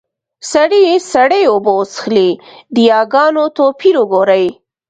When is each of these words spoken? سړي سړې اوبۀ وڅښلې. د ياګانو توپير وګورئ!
سړي 0.51 0.83
سړې 1.13 1.41
اوبۀ 1.51 1.71
وڅښلې. 1.77 2.29
د 2.73 2.75
ياګانو 2.93 3.43
توپير 3.57 3.95
وګورئ! 3.99 4.45